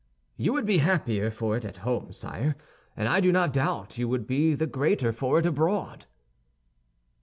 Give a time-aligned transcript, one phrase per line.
[0.35, 2.55] You would be the happier for it at home, sire,
[2.97, 6.07] and I do not doubt you would be the greater for it abroad."